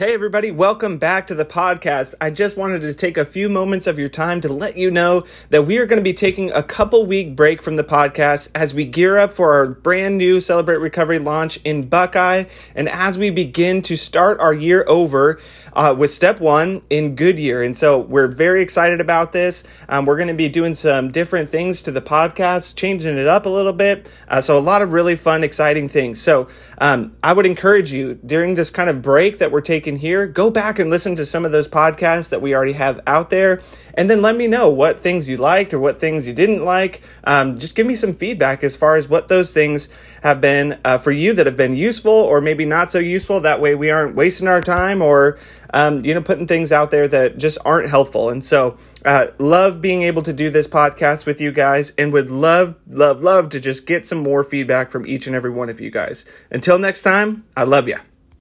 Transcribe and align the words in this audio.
Hey, 0.00 0.14
everybody, 0.14 0.50
welcome 0.50 0.96
back 0.96 1.26
to 1.26 1.34
the 1.34 1.44
podcast. 1.44 2.14
I 2.22 2.30
just 2.30 2.56
wanted 2.56 2.80
to 2.80 2.94
take 2.94 3.18
a 3.18 3.24
few 3.26 3.50
moments 3.50 3.86
of 3.86 3.98
your 3.98 4.08
time 4.08 4.40
to 4.40 4.50
let 4.50 4.74
you 4.74 4.90
know 4.90 5.26
that 5.50 5.66
we 5.66 5.76
are 5.76 5.84
going 5.84 5.98
to 5.98 6.02
be 6.02 6.14
taking 6.14 6.50
a 6.52 6.62
couple 6.62 7.04
week 7.04 7.36
break 7.36 7.60
from 7.60 7.76
the 7.76 7.84
podcast 7.84 8.50
as 8.54 8.72
we 8.72 8.86
gear 8.86 9.18
up 9.18 9.34
for 9.34 9.52
our 9.52 9.66
brand 9.66 10.16
new 10.16 10.40
Celebrate 10.40 10.78
Recovery 10.78 11.18
launch 11.18 11.58
in 11.64 11.86
Buckeye 11.86 12.44
and 12.74 12.88
as 12.88 13.18
we 13.18 13.28
begin 13.28 13.82
to 13.82 13.96
start 13.98 14.40
our 14.40 14.54
year 14.54 14.86
over 14.88 15.38
uh, 15.74 15.94
with 15.96 16.14
step 16.14 16.40
one 16.40 16.80
in 16.88 17.14
Goodyear. 17.14 17.62
And 17.62 17.76
so 17.76 17.98
we're 17.98 18.26
very 18.26 18.62
excited 18.62 19.02
about 19.02 19.32
this. 19.32 19.64
Um, 19.86 20.06
we're 20.06 20.16
going 20.16 20.28
to 20.28 20.34
be 20.34 20.48
doing 20.48 20.74
some 20.74 21.10
different 21.10 21.50
things 21.50 21.82
to 21.82 21.90
the 21.90 22.00
podcast, 22.00 22.74
changing 22.74 23.18
it 23.18 23.26
up 23.26 23.44
a 23.44 23.50
little 23.50 23.74
bit. 23.74 24.10
Uh, 24.28 24.40
so, 24.40 24.56
a 24.56 24.60
lot 24.60 24.80
of 24.80 24.92
really 24.92 25.16
fun, 25.16 25.44
exciting 25.44 25.90
things. 25.90 26.22
So, 26.22 26.48
um, 26.78 27.16
I 27.22 27.34
would 27.34 27.46
encourage 27.46 27.92
you 27.92 28.14
during 28.14 28.54
this 28.54 28.70
kind 28.70 28.88
of 28.88 29.02
break 29.02 29.38
that 29.38 29.52
we're 29.52 29.60
taking 29.60 29.89
here, 29.96 30.26
go 30.26 30.50
back 30.50 30.78
and 30.78 30.90
listen 30.90 31.16
to 31.16 31.26
some 31.26 31.44
of 31.44 31.52
those 31.52 31.68
podcasts 31.68 32.28
that 32.30 32.42
we 32.42 32.54
already 32.54 32.72
have 32.72 33.00
out 33.06 33.30
there. 33.30 33.60
And 33.94 34.08
then 34.08 34.22
let 34.22 34.36
me 34.36 34.46
know 34.46 34.68
what 34.70 35.00
things 35.00 35.28
you 35.28 35.36
liked 35.36 35.74
or 35.74 35.78
what 35.78 36.00
things 36.00 36.26
you 36.26 36.32
didn't 36.32 36.64
like. 36.64 37.02
Um, 37.24 37.58
just 37.58 37.74
give 37.74 37.86
me 37.86 37.94
some 37.94 38.14
feedback 38.14 38.62
as 38.62 38.76
far 38.76 38.96
as 38.96 39.08
what 39.08 39.28
those 39.28 39.50
things 39.50 39.88
have 40.22 40.40
been 40.40 40.78
uh, 40.84 40.98
for 40.98 41.10
you 41.10 41.32
that 41.34 41.46
have 41.46 41.56
been 41.56 41.74
useful 41.74 42.12
or 42.12 42.40
maybe 42.40 42.64
not 42.64 42.90
so 42.90 42.98
useful. 42.98 43.40
That 43.40 43.60
way 43.60 43.74
we 43.74 43.90
aren't 43.90 44.14
wasting 44.14 44.48
our 44.48 44.60
time 44.60 45.02
or, 45.02 45.38
um, 45.74 46.04
you 46.04 46.14
know, 46.14 46.22
putting 46.22 46.46
things 46.46 46.72
out 46.72 46.90
there 46.90 47.08
that 47.08 47.38
just 47.38 47.58
aren't 47.64 47.90
helpful. 47.90 48.30
And 48.30 48.44
so, 48.44 48.76
uh, 49.04 49.28
love 49.38 49.80
being 49.80 50.02
able 50.02 50.22
to 50.22 50.32
do 50.32 50.50
this 50.50 50.68
podcast 50.68 51.26
with 51.26 51.40
you 51.40 51.52
guys 51.52 51.92
and 51.98 52.12
would 52.12 52.30
love, 52.30 52.76
love, 52.88 53.22
love 53.22 53.50
to 53.50 53.60
just 53.60 53.86
get 53.86 54.06
some 54.06 54.18
more 54.18 54.44
feedback 54.44 54.90
from 54.90 55.06
each 55.06 55.26
and 55.26 55.34
every 55.34 55.50
one 55.50 55.68
of 55.68 55.80
you 55.80 55.90
guys. 55.90 56.24
Until 56.50 56.78
next 56.78 57.02
time, 57.02 57.44
I 57.56 57.64
love 57.64 57.88
you. 57.88 57.98